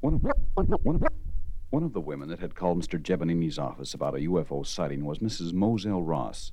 One 0.00 0.14
of, 0.14 1.92
the 1.92 2.00
women 2.00 2.30
that 2.30 2.38
had 2.38 2.54
called 2.54 2.82
Mr. 2.82 2.98
Jebanini's 2.98 3.58
office 3.58 3.92
about 3.92 4.14
a 4.14 4.20
UFO 4.20 4.66
sighting 4.66 5.04
was 5.04 5.18
Mrs. 5.18 5.52
Moselle 5.52 6.02
Ross. 6.02 6.52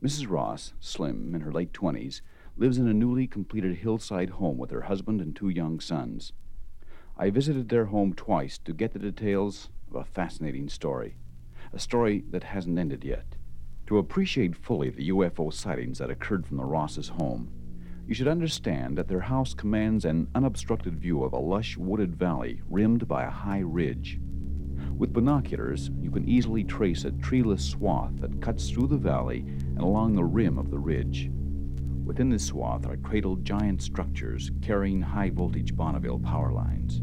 Mrs. 0.00 0.30
Ross, 0.30 0.74
slim, 0.78 1.34
in 1.34 1.40
her 1.40 1.50
late 1.50 1.72
20s, 1.72 2.20
lives 2.56 2.78
in 2.78 2.86
a 2.86 2.94
newly 2.94 3.26
completed 3.26 3.78
hillside 3.78 4.30
home 4.30 4.58
with 4.58 4.70
her 4.70 4.82
husband 4.82 5.20
and 5.20 5.34
two 5.34 5.48
young 5.48 5.80
sons. 5.80 6.32
I 7.18 7.30
visited 7.30 7.68
their 7.68 7.86
home 7.86 8.14
twice 8.14 8.58
to 8.58 8.72
get 8.72 8.92
the 8.92 9.00
details 9.00 9.70
of 9.90 9.96
a 9.96 10.04
fascinating 10.04 10.68
story, 10.68 11.16
a 11.72 11.80
story 11.80 12.22
that 12.30 12.44
hasn't 12.44 12.78
ended 12.78 13.02
yet. 13.02 13.34
To 13.88 13.98
appreciate 13.98 14.54
fully 14.54 14.90
the 14.90 15.08
UFO 15.08 15.52
sightings 15.52 15.98
that 15.98 16.10
occurred 16.10 16.46
from 16.46 16.58
the 16.58 16.64
Ross's 16.64 17.08
home, 17.08 17.50
you 18.06 18.14
should 18.14 18.28
understand 18.28 18.98
that 18.98 19.08
their 19.08 19.20
house 19.20 19.54
commands 19.54 20.04
an 20.04 20.28
unobstructed 20.34 20.98
view 20.98 21.24
of 21.24 21.32
a 21.32 21.38
lush 21.38 21.76
wooded 21.76 22.14
valley 22.14 22.60
rimmed 22.68 23.08
by 23.08 23.24
a 23.24 23.30
high 23.30 23.62
ridge. 23.64 24.18
With 24.96 25.12
binoculars, 25.12 25.90
you 26.00 26.10
can 26.10 26.28
easily 26.28 26.64
trace 26.64 27.04
a 27.04 27.12
treeless 27.12 27.64
swath 27.64 28.12
that 28.20 28.42
cuts 28.42 28.70
through 28.70 28.88
the 28.88 28.96
valley 28.96 29.40
and 29.40 29.80
along 29.80 30.14
the 30.14 30.24
rim 30.24 30.58
of 30.58 30.70
the 30.70 30.78
ridge. 30.78 31.30
Within 32.04 32.28
this 32.28 32.46
swath 32.46 32.86
are 32.86 32.98
cradled 32.98 33.44
giant 33.44 33.82
structures 33.82 34.50
carrying 34.60 35.00
high 35.00 35.30
voltage 35.30 35.74
Bonneville 35.74 36.20
power 36.20 36.52
lines. 36.52 37.00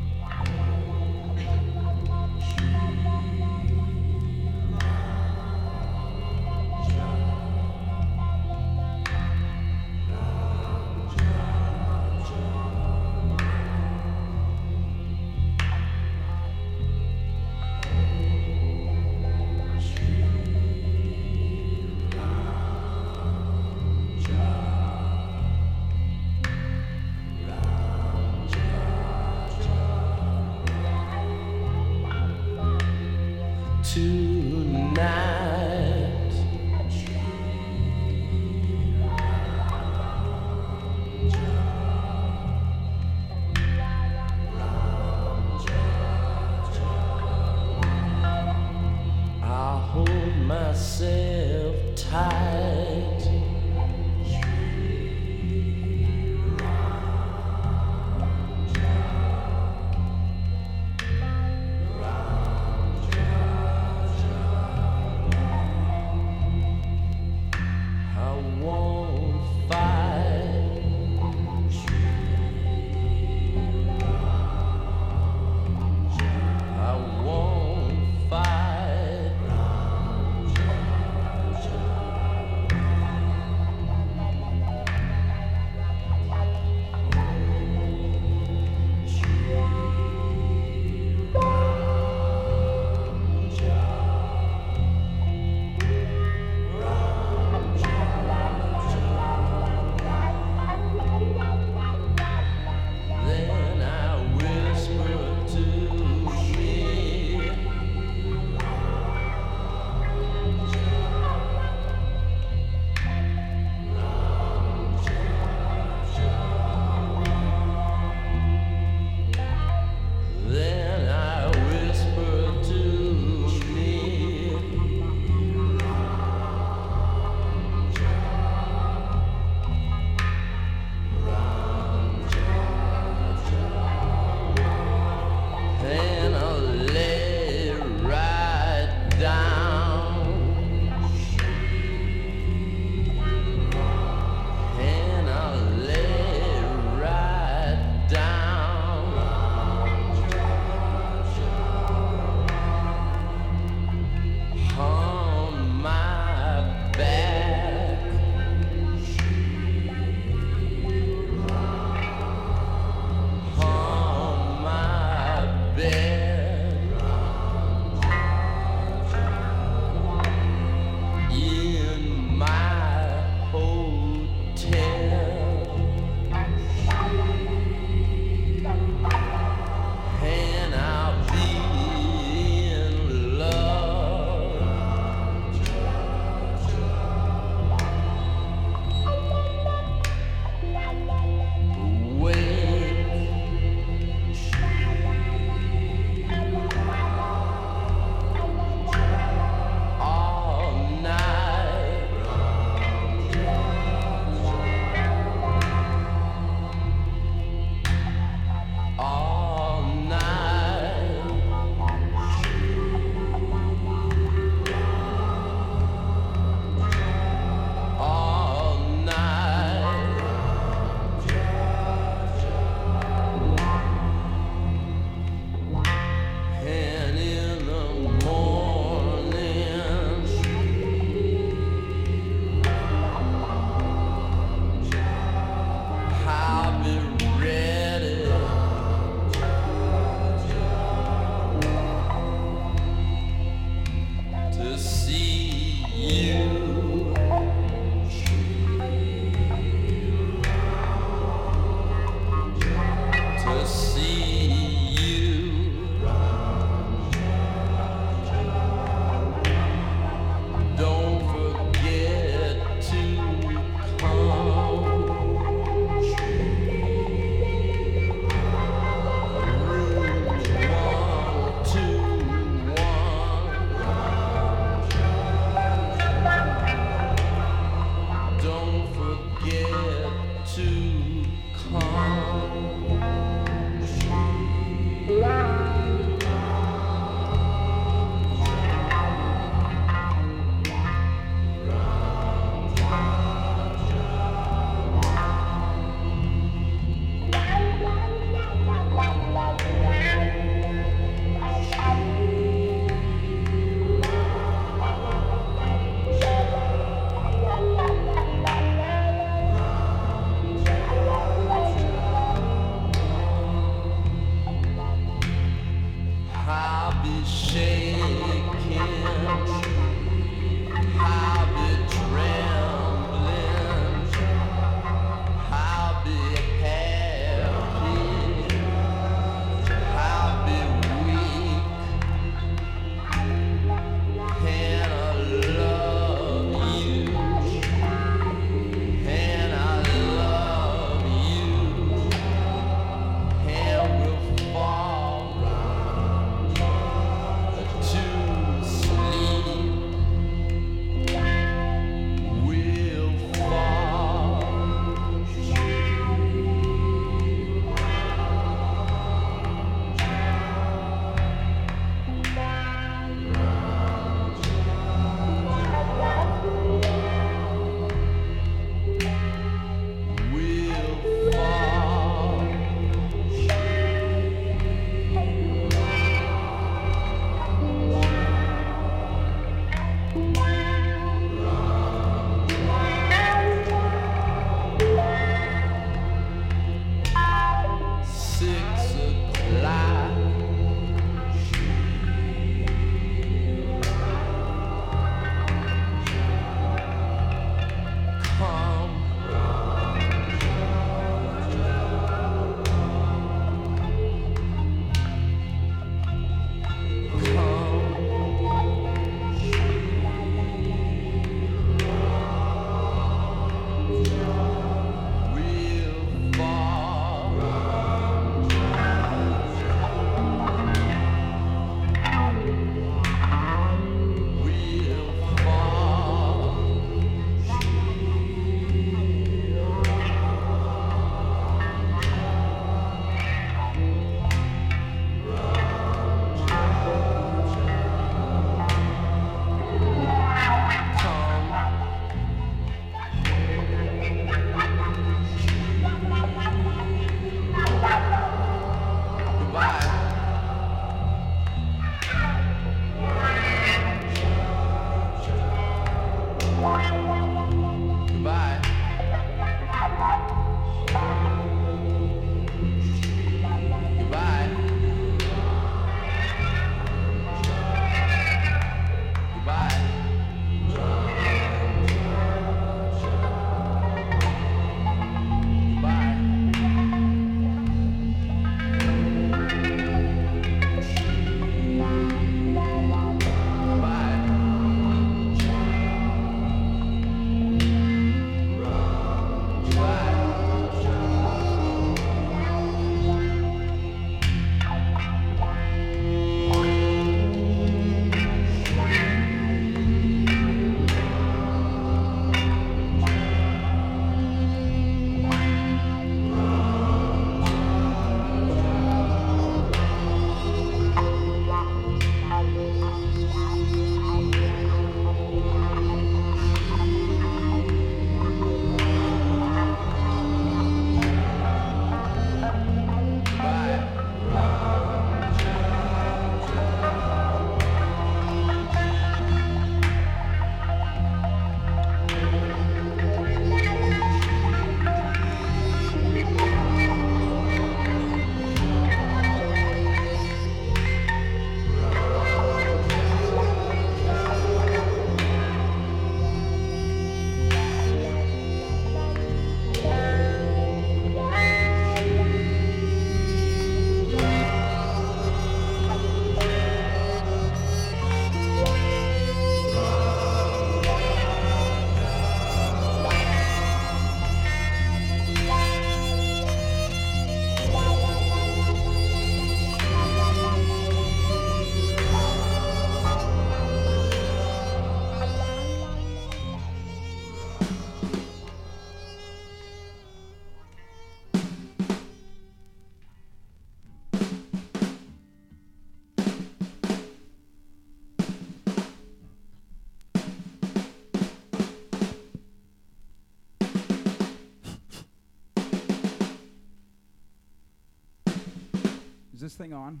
This 599.44 599.56
thing 599.56 599.74
on? 599.74 600.00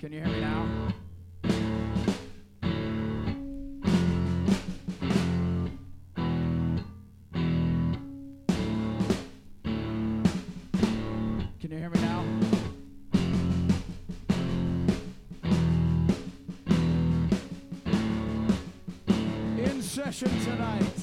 Can 0.00 0.12
you 0.12 0.20
hear 0.20 0.28
me 0.28 0.40
now? 0.40 0.66
Can 11.60 11.70
you 11.70 11.76
hear 11.76 11.90
me 11.90 12.00
now? 12.00 12.24
In 19.58 19.82
session 19.82 20.30
tonight. 20.40 20.97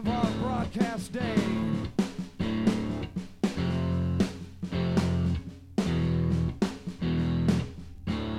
Of 0.00 0.08
our 0.08 0.30
broadcast 0.40 1.12
day. 1.12 1.34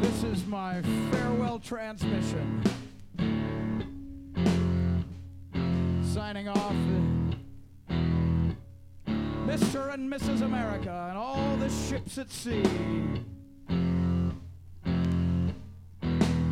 This 0.01 0.23
is 0.23 0.47
my 0.47 0.81
farewell 1.11 1.59
transmission. 1.59 2.63
Signing 6.03 6.47
off. 6.47 6.73
Mr. 9.45 9.93
and 9.93 10.11
Mrs. 10.11 10.41
America 10.41 11.07
and 11.09 11.17
all 11.17 11.57
the 11.57 11.69
ships 11.69 12.17
at 12.17 12.31
sea. 12.31 12.63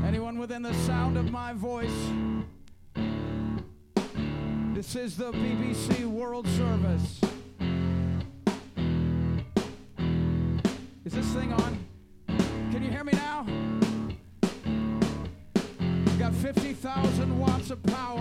Anyone 0.06 0.38
within 0.38 0.62
the 0.62 0.74
sound 0.86 1.18
of 1.18 1.32
my 1.32 1.54
voice, 1.54 2.12
this 4.92 5.12
is 5.12 5.18
the 5.18 5.32
BBC 5.32 6.04
World 6.06 6.48
Service. 6.48 7.22
Is 11.06 11.14
this 11.14 11.28
thing 11.28 11.54
on? 11.54 11.78
Can 12.72 12.82
you 12.82 12.90
hear 12.90 13.04
me 13.04 13.14
now? 13.14 13.46
Got 16.18 16.34
50,000 16.34 17.40
watts 17.40 17.70
of 17.70 17.84
power. 17.84 18.19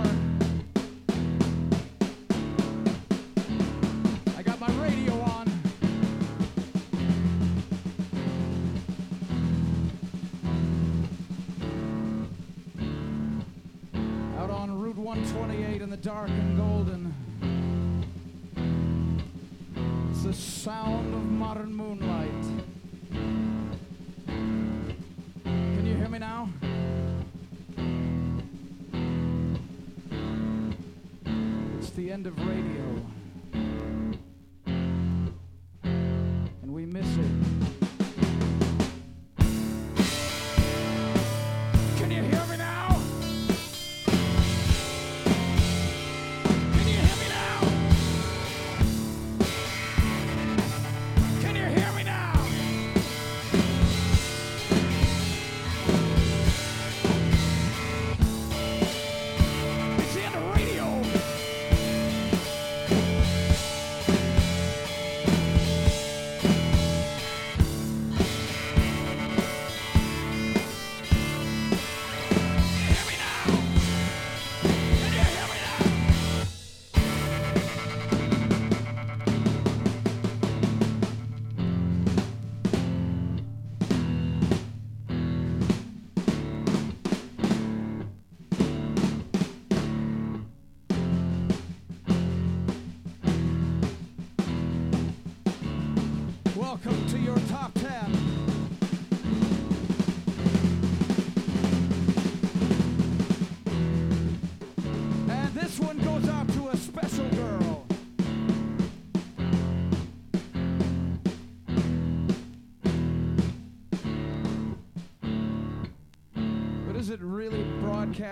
End 32.18 32.26
of 32.26 32.37
radio. 32.48 32.77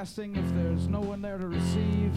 Broadcasting 0.06 0.36
if 0.36 0.54
there's 0.54 0.86
no 0.88 1.00
one 1.00 1.20
there 1.20 1.38
to 1.38 1.48
receive? 1.48 2.12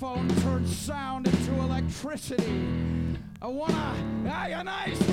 Microphone 0.00 0.28
turns 0.42 0.76
sound 0.76 1.26
into 1.26 1.52
electricity. 1.54 3.16
I 3.40 3.46
wanna 3.46 3.94
ionize 4.26 5.05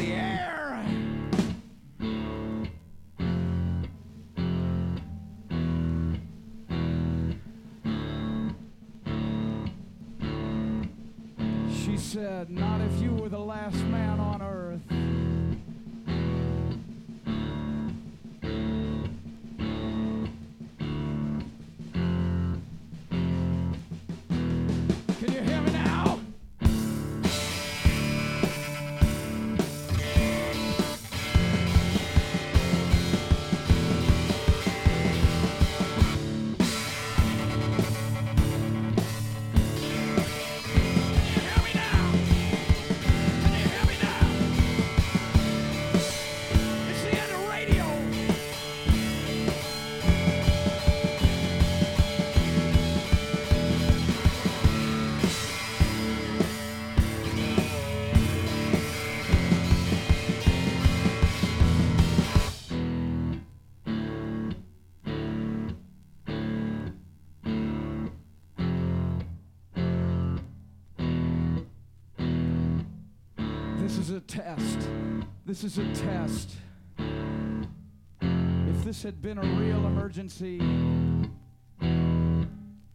This 75.53 75.65
is 75.65 75.77
a 75.77 75.85
test. 75.93 76.49
If 76.97 78.83
this 78.83 79.03
had 79.03 79.21
been 79.21 79.37
a 79.37 79.43
real 79.43 79.85
emergency. 79.85 80.57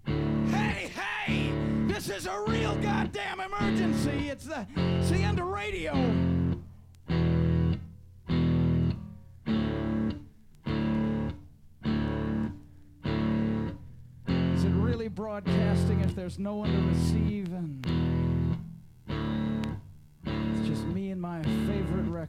Hey, 0.05 0.91
hey! 0.93 1.53
This 1.87 2.11
is 2.11 2.27
a 2.27 2.45
real 2.49 2.75
goddamn 2.79 3.39
emergency! 3.39 4.29
It's 4.29 4.47
the, 4.47 4.67
it's 4.75 5.09
the 5.09 5.19
end 5.19 5.39
of 5.39 5.47
radio! 5.47 5.93
Is 14.27 14.65
it 14.65 14.73
really 14.73 15.07
broadcasting 15.07 16.01
if 16.01 16.17
there's 16.17 16.41
no 16.41 16.57
one 16.57 16.73
to 16.73 16.81
receive 16.89 17.53
and 17.53 17.98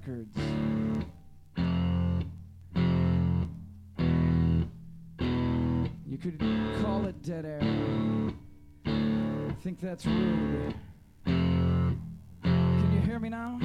records? 0.09 0.37
You 6.07 6.17
could 6.17 6.39
call 6.81 7.05
it 7.05 7.21
dead 7.21 7.45
air. 7.45 7.61
I 8.85 9.53
think 9.61 9.79
that's 9.79 10.05
rude. 10.05 10.73
Can 11.25 12.91
you 12.93 12.99
hear 13.01 13.19
me 13.19 13.29
now? 13.29 13.59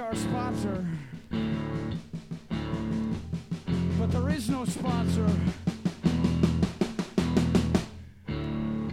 Our 0.00 0.14
sponsor. 0.14 0.84
But 3.98 4.10
there 4.10 4.28
is 4.28 4.48
no 4.48 4.64
sponsor. 4.64 5.28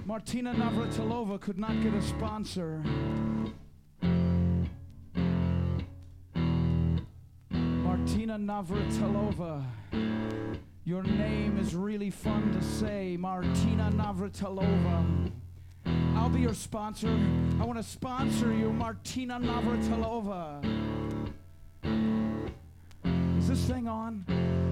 Martina 0.05 0.53
Navratilova 0.53 1.39
could 1.41 1.59
not 1.59 1.81
get 1.83 1.93
a 1.93 2.01
sponsor. 2.01 2.81
Martina 7.51 8.37
Navratilova. 8.39 9.63
Your 10.85 11.03
name 11.03 11.57
is 11.59 11.75
really 11.75 12.09
fun 12.09 12.51
to 12.53 12.61
say, 12.61 13.17
Martina 13.17 13.91
Navratilova. 13.93 15.31
I'll 16.15 16.29
be 16.29 16.41
your 16.41 16.53
sponsor. 16.53 17.09
I 17.59 17.65
want 17.65 17.77
to 17.77 17.83
sponsor 17.83 18.53
you, 18.55 18.71
Martina 18.71 19.39
Navratilova. 19.39 20.84
Is 23.55 23.61
this 23.61 23.73
thing 23.73 23.87
on? 23.87 24.64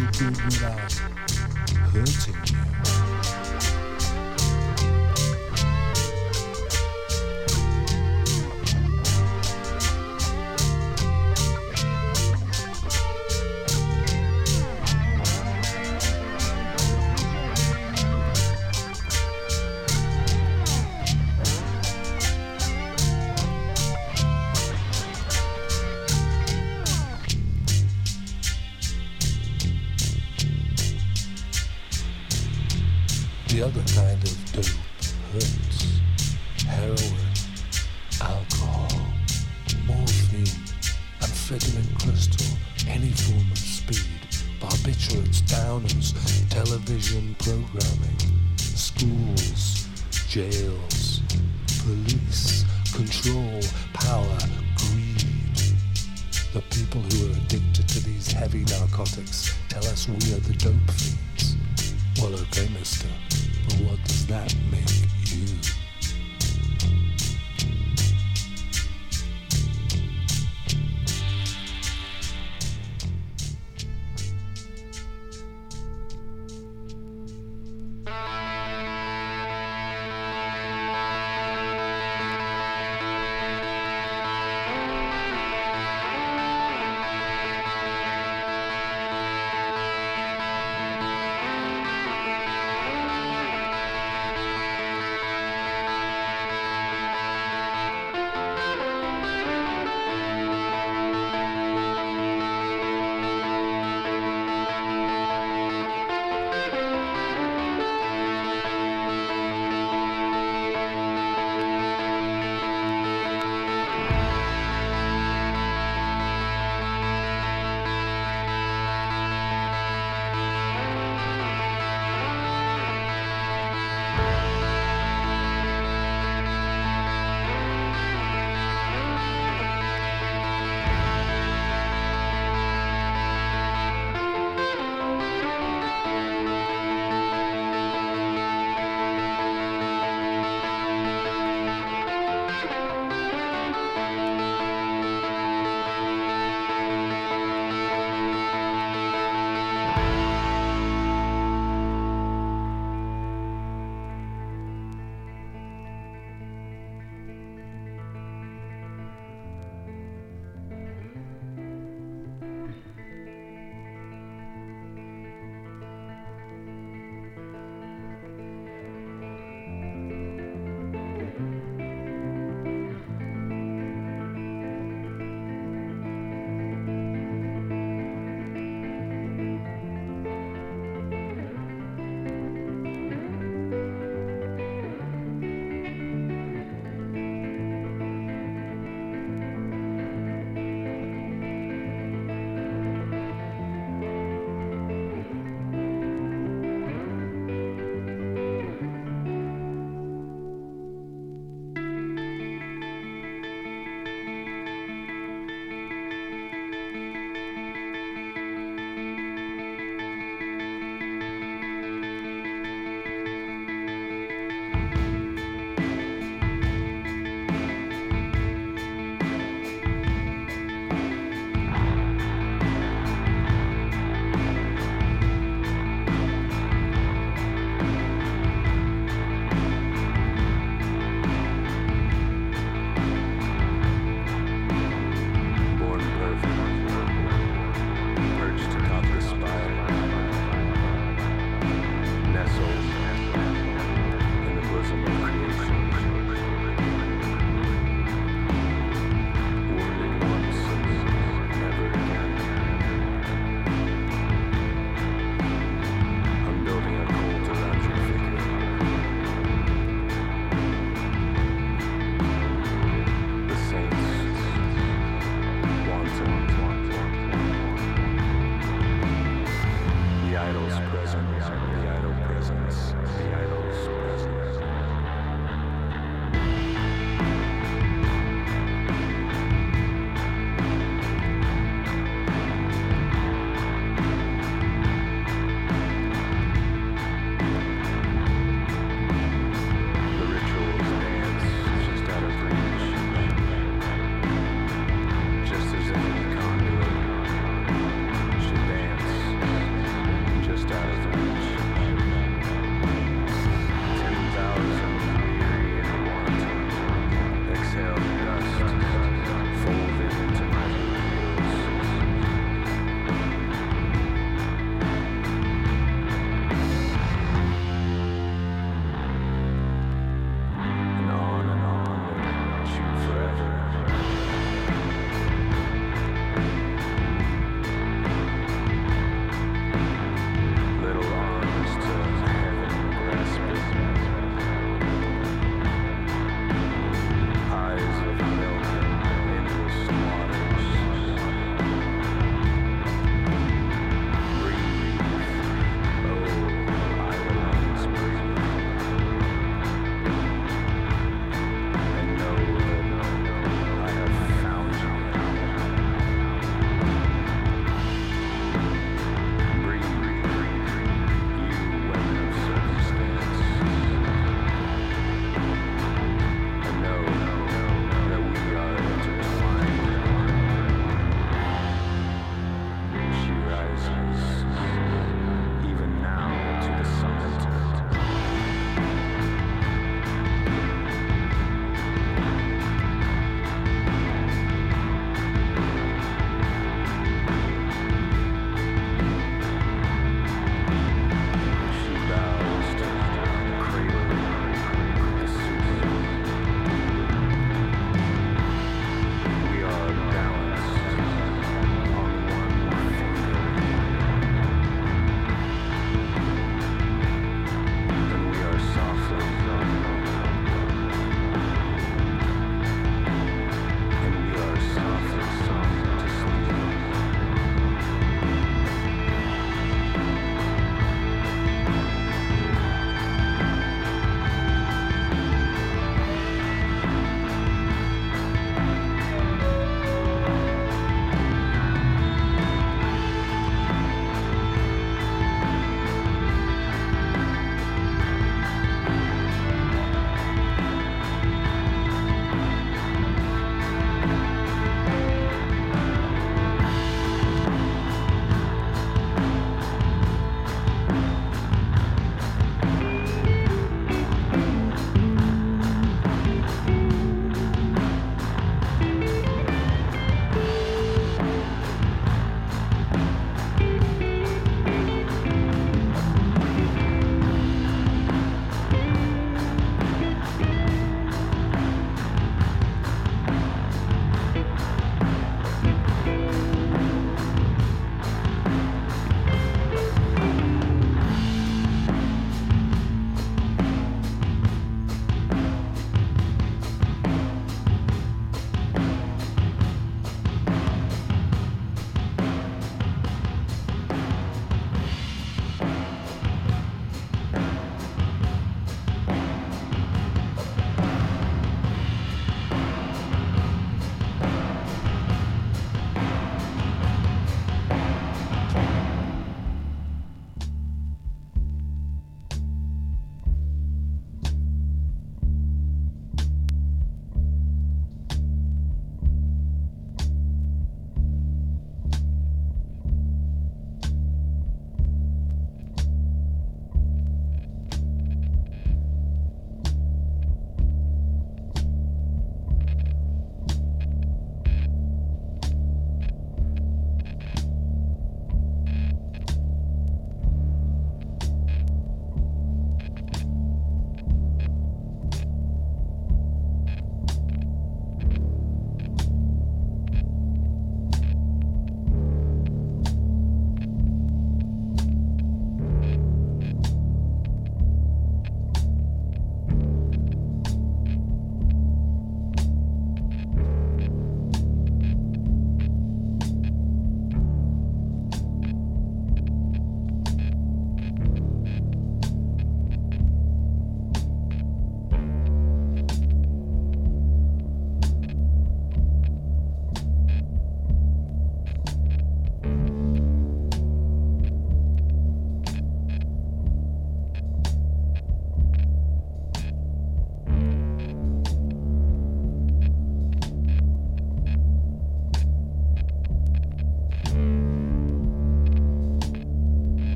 You 0.00 0.06
good 0.12 0.44
without 0.44 0.92
hurting 1.92 2.34
you. 3.74 3.79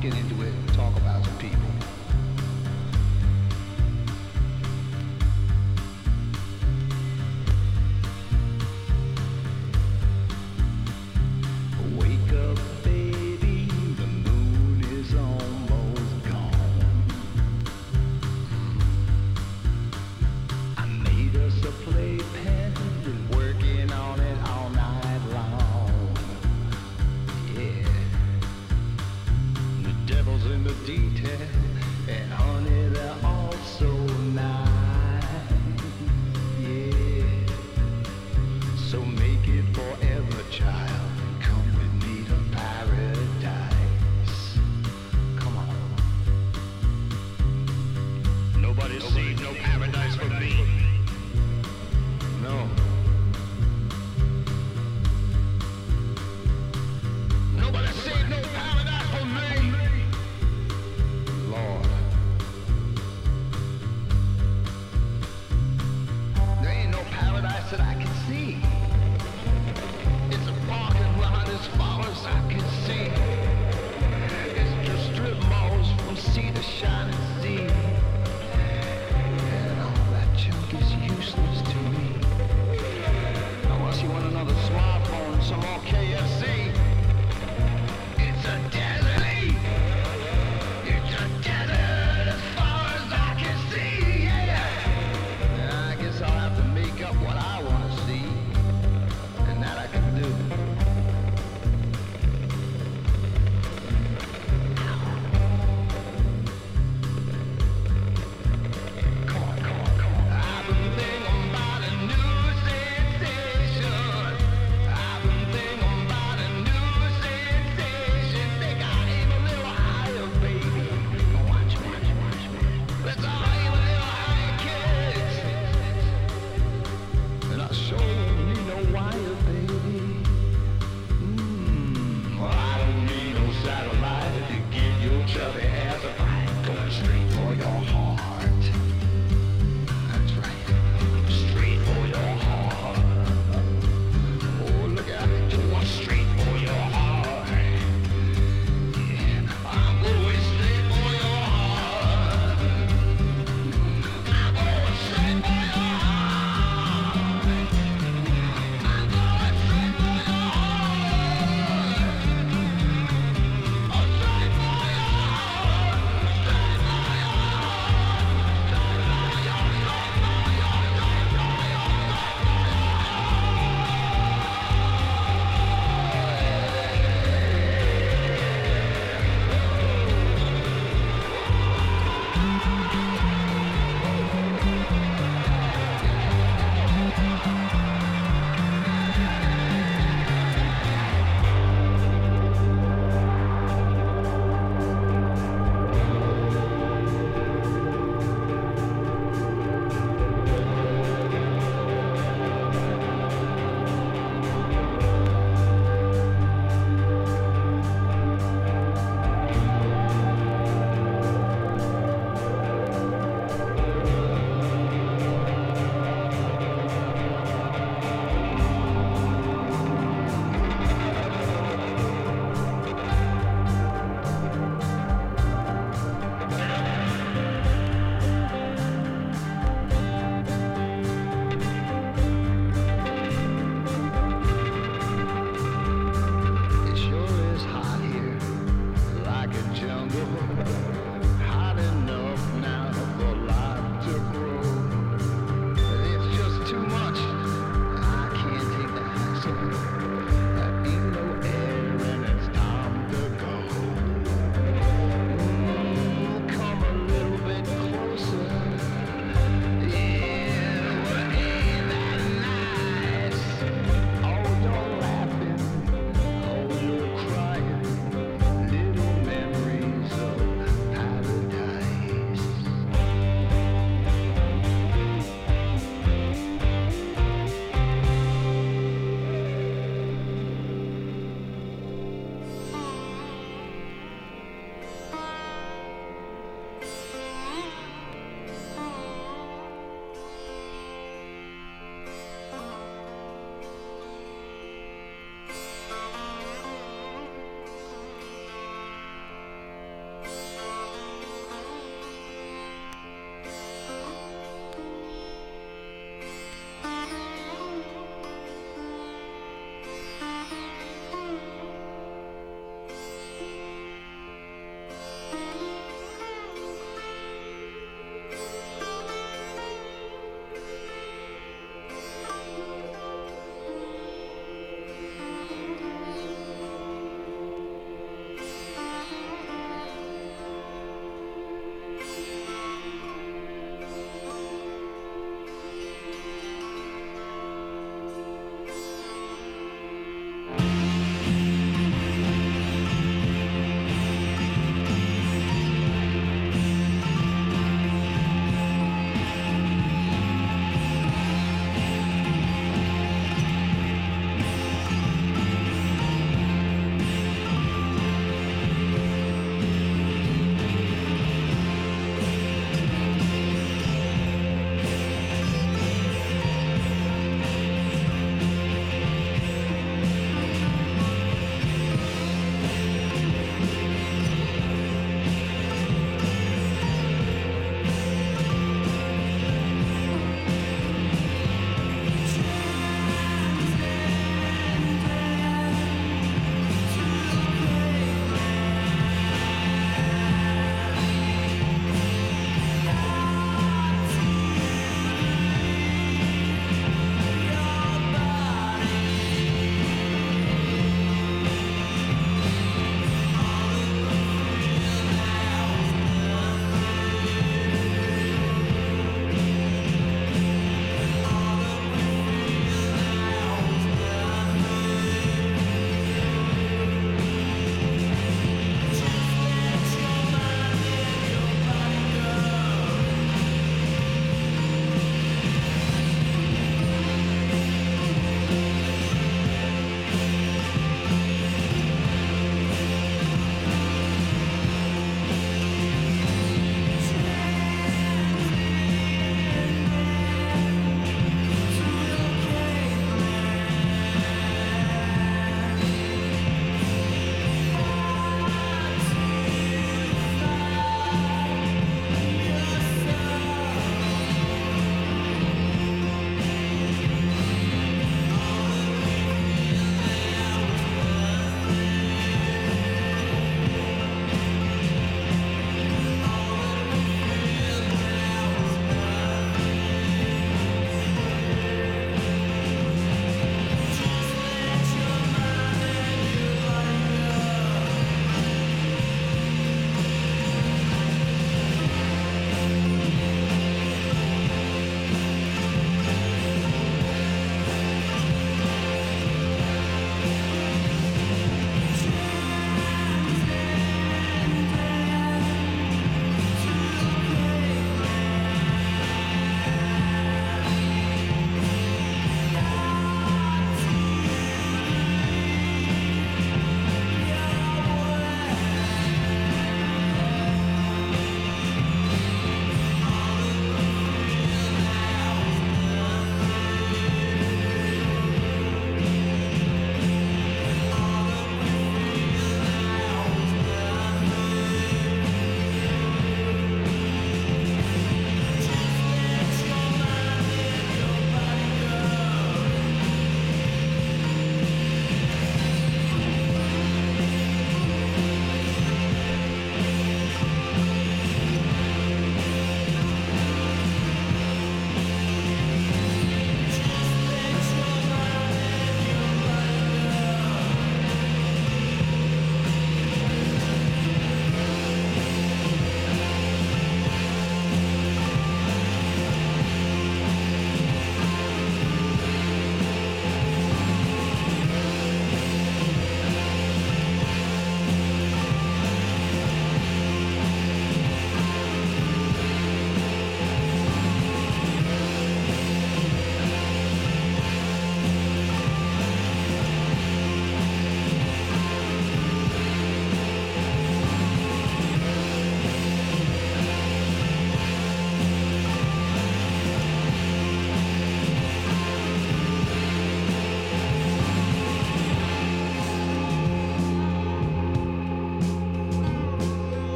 Get 0.00 0.14
into 0.16 0.42
it 0.42 0.48
and 0.48 0.68
talk 0.72 0.96
about 0.96 1.22
some 1.22 1.36
people. 1.36 1.99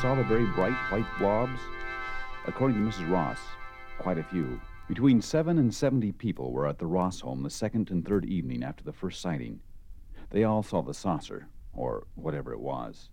Saw 0.00 0.14
the 0.14 0.22
very 0.22 0.46
bright 0.46 0.76
white 0.92 1.06
blobs? 1.18 1.58
According 2.46 2.76
to 2.76 2.88
Mrs. 2.88 3.10
Ross, 3.10 3.40
quite 3.98 4.16
a 4.16 4.22
few. 4.22 4.60
Between 4.86 5.20
seven 5.20 5.58
and 5.58 5.74
seventy 5.74 6.12
people 6.12 6.52
were 6.52 6.68
at 6.68 6.78
the 6.78 6.86
Ross 6.86 7.18
home 7.18 7.42
the 7.42 7.50
second 7.50 7.90
and 7.90 8.06
third 8.06 8.24
evening 8.24 8.62
after 8.62 8.84
the 8.84 8.92
first 8.92 9.20
sighting. 9.20 9.58
They 10.30 10.44
all 10.44 10.62
saw 10.62 10.82
the 10.82 10.94
saucer, 10.94 11.48
or 11.72 12.06
whatever 12.14 12.52
it 12.52 12.60
was. 12.60 13.10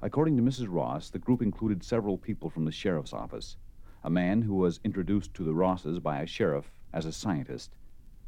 According 0.00 0.36
to 0.36 0.44
Mrs. 0.44 0.68
Ross, 0.70 1.10
the 1.10 1.18
group 1.18 1.42
included 1.42 1.82
several 1.82 2.18
people 2.18 2.50
from 2.50 2.66
the 2.66 2.70
sheriff's 2.70 3.12
office. 3.12 3.56
A 4.04 4.10
man 4.10 4.42
who 4.42 4.54
was 4.54 4.78
introduced 4.84 5.34
to 5.34 5.42
the 5.42 5.54
Rosses 5.54 5.98
by 5.98 6.20
a 6.20 6.26
sheriff 6.26 6.70
as 6.92 7.04
a 7.04 7.12
scientist. 7.12 7.74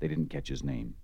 They 0.00 0.08
didn't 0.08 0.30
catch 0.30 0.48
his 0.48 0.64
name. 0.64 0.96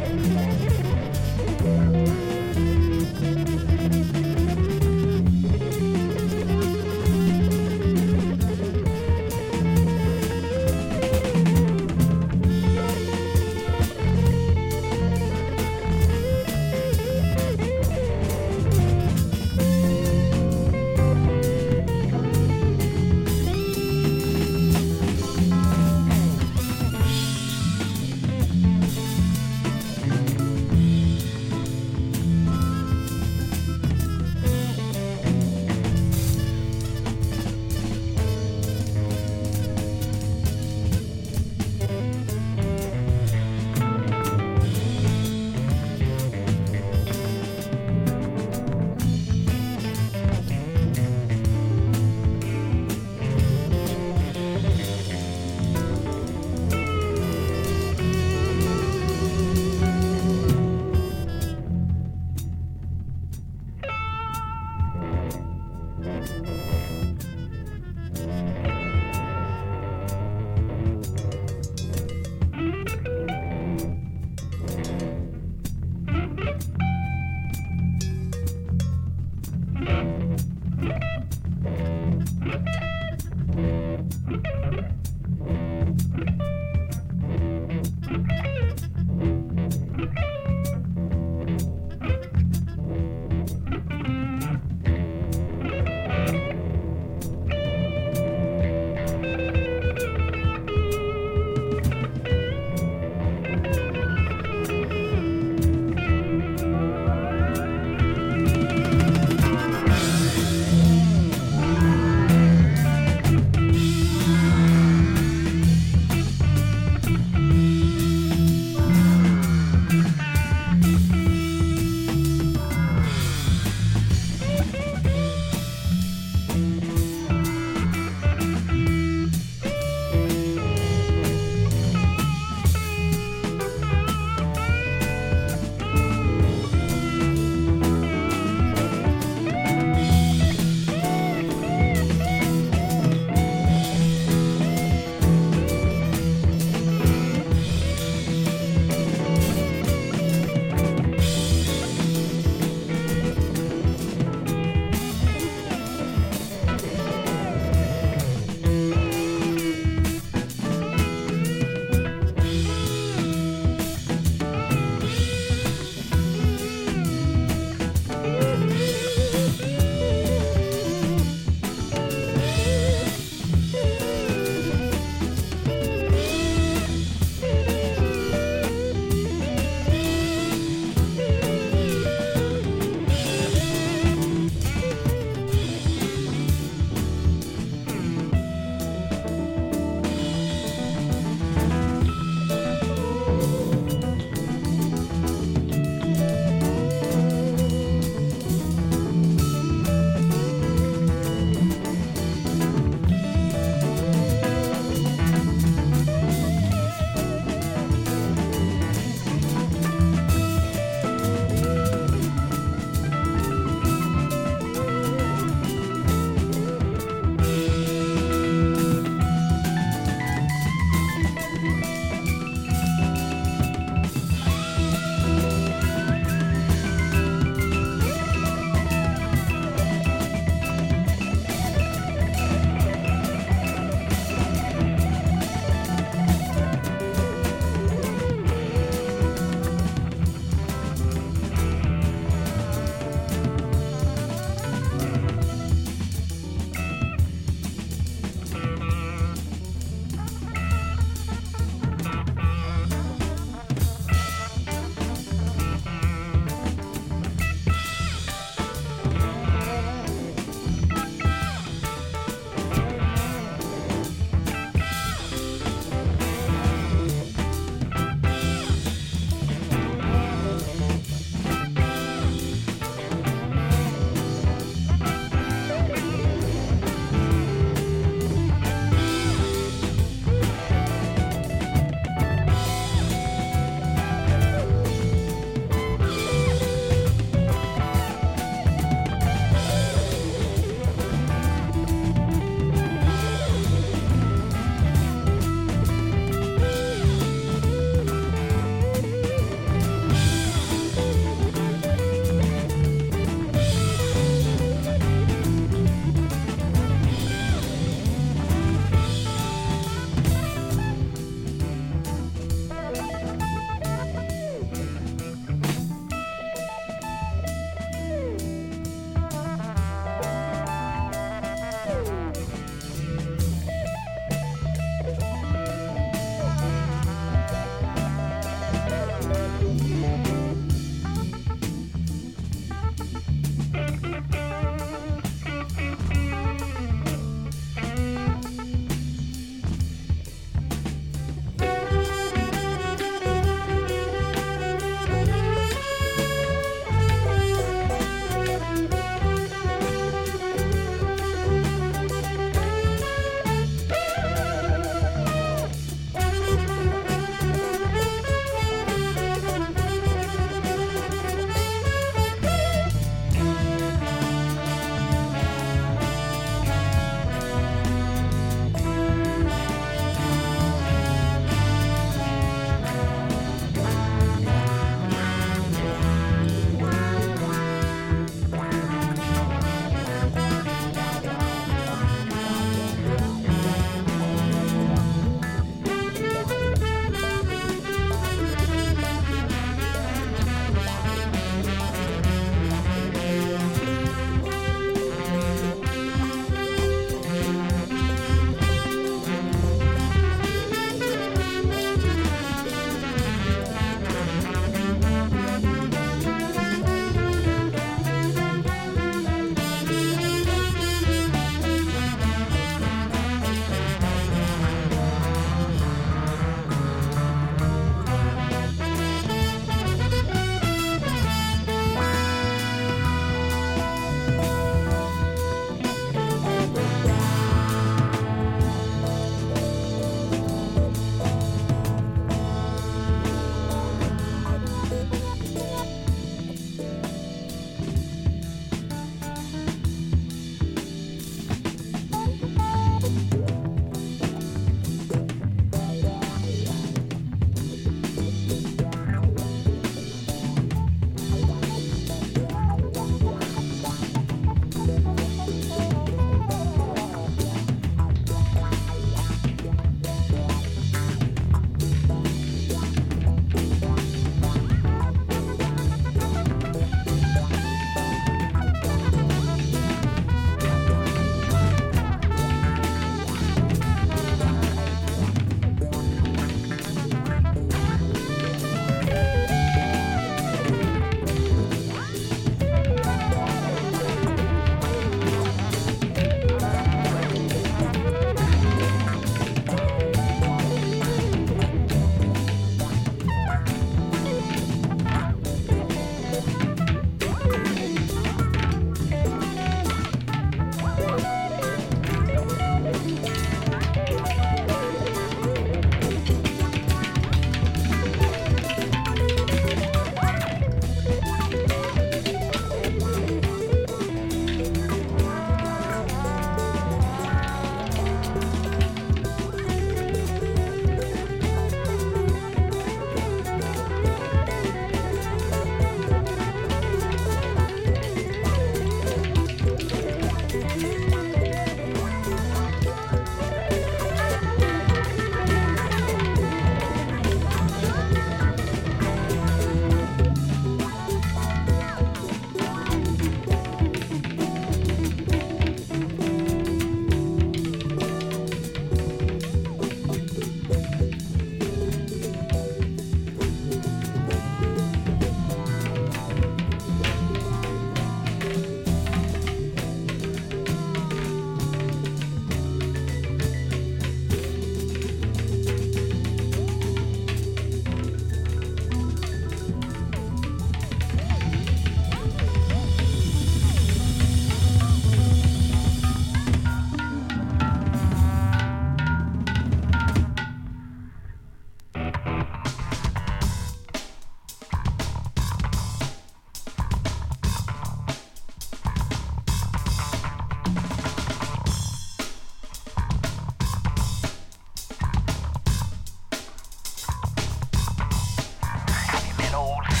old. 599.53 600.00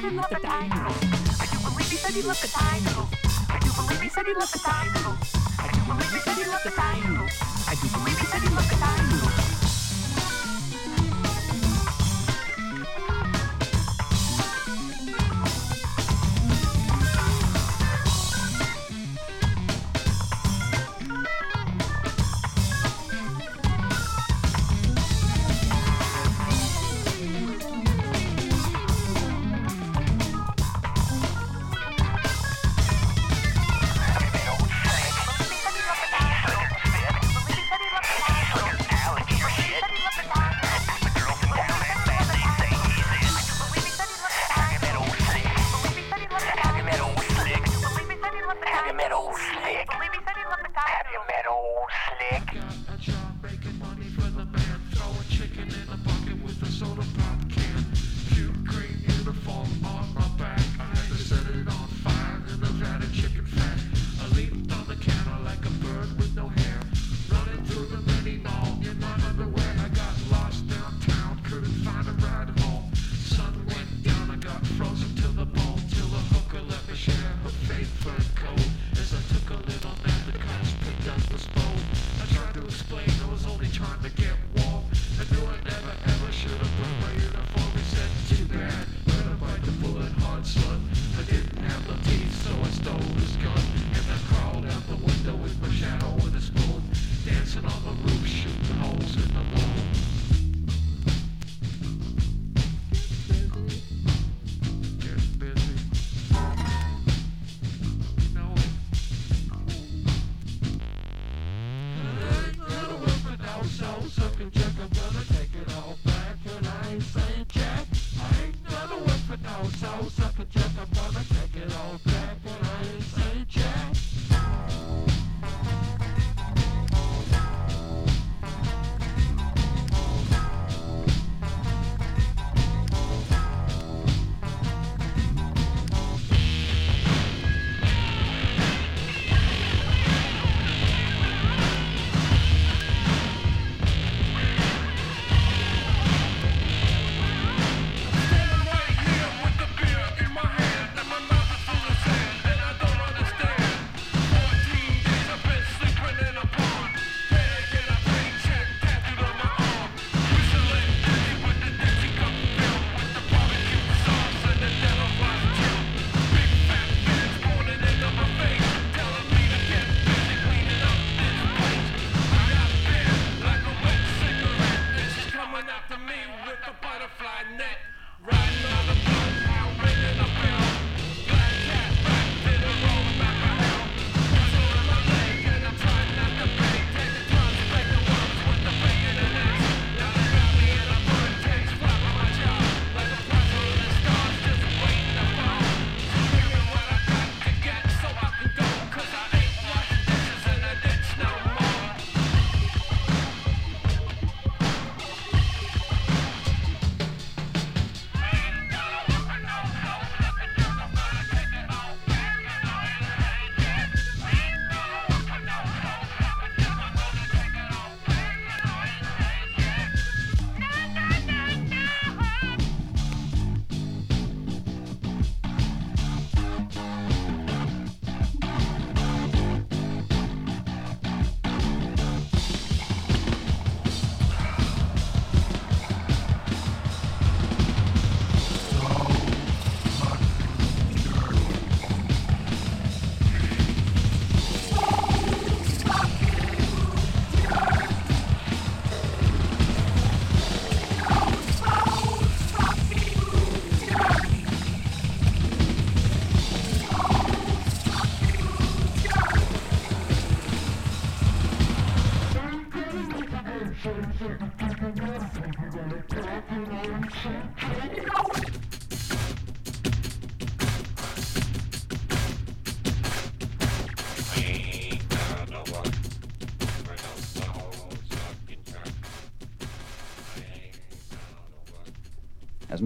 said 0.00 0.10
he 0.10 0.16
loved 0.16 0.32
a 0.32 0.40
dino. 0.40 0.86
I 1.40 1.46
do 1.50 1.58
believe 1.58 1.90
he 1.90 1.96
said 1.96 2.14
he 2.14 2.22
loved 2.22 2.44
a 2.44 2.48
dino. 2.48 3.08
I 3.48 3.58
do 3.58 3.70
believe 3.76 4.00
he 4.00 4.08
said 4.08 4.26
he 4.26 4.34
loved 4.34 4.54
a 4.54 4.58
dino. 4.58 5.09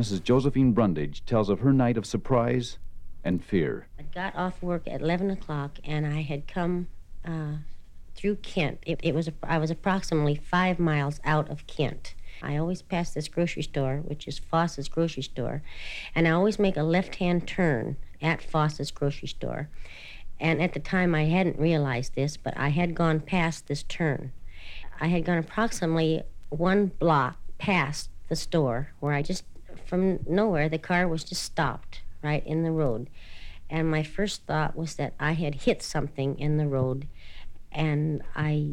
Mrs. 0.05 0.23
Josephine 0.23 0.73
Brundage 0.73 1.25
tells 1.25 1.49
of 1.49 1.61
her 1.61 1.73
night 1.73 1.97
of 1.97 2.05
surprise 2.05 2.77
and 3.25 3.43
fear. 3.43 3.87
I 3.99 4.03
got 4.03 4.37
off 4.37 4.63
work 4.63 4.83
at 4.87 5.01
11 5.01 5.31
o'clock 5.31 5.79
and 5.83 6.07
I 6.07 6.21
had 6.21 6.47
come 6.47 6.89
uh, 7.25 7.55
through 8.15 8.37
Kent. 8.37 8.81
It, 8.85 9.01
it 9.03 9.15
was 9.15 9.31
I 9.43 9.57
was 9.57 9.71
approximately 9.71 10.35
five 10.35 10.79
miles 10.79 11.21
out 11.25 11.49
of 11.49 11.67
Kent. 11.67 12.15
I 12.43 12.59
always 12.59 12.83
pass 12.83 13.15
this 13.15 13.29
grocery 13.29 13.63
store, 13.63 14.03
which 14.05 14.29
is 14.29 14.39
Foss's 14.39 14.91
grocery 14.91 15.23
store, 15.23 15.63
and 16.15 16.29
I 16.29 16.33
always 16.33 16.59
make 16.59 16.77
a 16.77 16.83
left-hand 16.83 17.49
turn 17.49 17.97
at 18.21 18.43
Foss's 18.43 18.91
grocery 18.91 19.29
store. 19.29 19.71
And 20.39 20.61
at 20.61 20.75
the 20.75 20.81
time, 20.81 21.15
I 21.15 21.25
hadn't 21.25 21.59
realized 21.59 22.15
this, 22.15 22.37
but 22.37 22.53
I 22.59 22.69
had 22.69 22.95
gone 22.95 23.21
past 23.21 23.69
this 23.69 23.83
turn. 23.83 24.33
I 25.01 25.07
had 25.07 25.25
gone 25.25 25.39
approximately 25.39 26.25
one 26.51 26.89
block 26.99 27.39
past 27.57 28.11
the 28.29 28.37
store 28.37 28.93
where 29.01 29.15
I 29.15 29.23
just, 29.23 29.45
from 29.95 30.19
nowhere, 30.27 30.69
the 30.69 30.77
car 30.77 31.07
was 31.07 31.23
just 31.23 31.45
stopped 31.45 32.03
right 32.21 32.45
in 32.45 32.65
the 32.65 32.73
road. 32.73 33.09
And 33.71 33.89
my 33.89 34.03
first 34.03 34.45
thought 34.45 34.75
was 34.77 34.97
that 34.97 35.15
I 35.21 35.35
had 35.35 35.55
hit 35.55 35.85
something 35.85 36.37
in 36.37 36.57
the 36.57 36.67
road, 36.67 37.07
and 37.71 38.23
I 38.35 38.73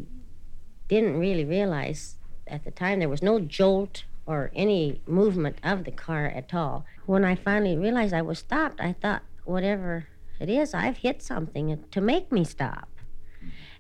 didn't 0.88 1.20
really 1.20 1.46
realize 1.46 2.16
at 2.48 2.64
the 2.64 2.72
time 2.72 3.00
there 3.00 3.08
was 3.08 3.22
no 3.22 3.40
jolt 3.40 4.04
or 4.26 4.52
any 4.56 5.02
movement 5.06 5.58
of 5.64 5.84
the 5.84 5.92
car 5.92 6.26
at 6.26 6.56
all. 6.56 6.86
When 7.06 7.24
I 7.24 7.36
finally 7.36 7.78
realized 7.78 8.16
I 8.16 8.24
was 8.24 8.40
stopped, 8.40 8.82
I 8.82 8.94
thought, 8.94 9.22
whatever 9.44 10.08
it 10.40 10.50
is, 10.50 10.74
I've 10.74 10.98
hit 10.98 11.22
something 11.22 11.84
to 11.92 12.02
make 12.02 12.32
me 12.32 12.44
stop. 12.44 12.90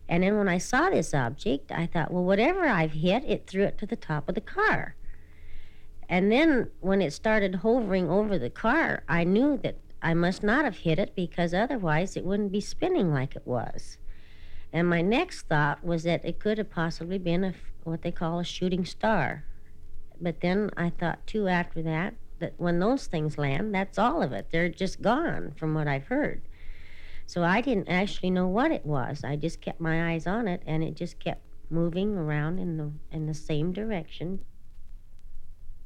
And 0.08 0.22
then 0.22 0.38
when 0.38 0.48
I 0.48 0.60
saw 0.60 0.92
this 0.92 1.14
object, 1.16 1.72
I 1.72 1.88
thought, 1.88 2.12
well, 2.12 2.24
whatever 2.24 2.68
I've 2.68 2.92
hit, 2.92 3.24
it 3.26 3.48
threw 3.48 3.64
it 3.64 3.80
to 3.80 3.88
the 3.88 3.96
top 3.96 4.30
of 4.30 4.36
the 4.36 4.42
car. 4.42 4.96
And 6.12 6.30
then 6.30 6.70
when 6.82 7.02
it 7.02 7.14
started 7.14 7.56
hovering 7.56 8.10
over 8.10 8.38
the 8.38 8.50
car, 8.50 9.04
I 9.08 9.24
knew 9.24 9.58
that 9.64 9.78
I 10.02 10.14
must 10.14 10.44
not 10.44 10.66
have 10.66 10.80
hit 10.80 11.00
it 11.00 11.16
because 11.16 11.54
otherwise 11.54 12.18
it 12.18 12.26
wouldn't 12.26 12.52
be 12.52 12.60
spinning 12.60 13.14
like 13.14 13.38
it 13.38 13.48
was. 13.48 13.98
And 14.74 14.90
my 14.90 15.02
next 15.02 15.44
thought 15.44 15.86
was 15.86 16.04
that 16.04 16.26
it 16.26 16.38
could 16.38 16.58
have 16.58 16.70
possibly 16.70 17.18
been 17.18 17.46
a, 17.46 17.54
what 17.86 18.02
they 18.02 18.12
call 18.12 18.40
a 18.40 18.44
shooting 18.44 18.84
star. 18.84 19.46
But 20.20 20.42
then 20.42 20.70
I 20.76 20.90
thought, 20.90 21.26
too, 21.26 21.48
after 21.48 21.82
that, 21.84 22.16
that 22.40 22.56
when 22.58 22.80
those 22.80 23.08
things 23.08 23.38
land, 23.38 23.74
that's 23.74 23.98
all 23.98 24.22
of 24.22 24.34
it. 24.34 24.48
They're 24.52 24.68
just 24.68 25.02
gone, 25.02 25.54
from 25.56 25.74
what 25.74 25.88
I've 25.88 26.08
heard. 26.08 26.42
So 27.26 27.44
I 27.44 27.62
didn't 27.62 27.88
actually 27.88 28.32
know 28.32 28.48
what 28.48 28.72
it 28.72 28.86
was. 28.86 29.24
I 29.24 29.38
just 29.38 29.62
kept 29.62 29.80
my 29.80 30.12
eyes 30.12 30.28
on 30.28 30.50
it, 30.50 30.62
and 30.66 30.84
it 30.84 30.96
just 30.96 31.20
kept 31.20 31.42
moving 31.70 32.18
around 32.18 32.60
in 32.60 32.76
the 32.76 32.92
in 33.16 33.28
the 33.28 33.34
same 33.34 33.72
direction 33.72 34.42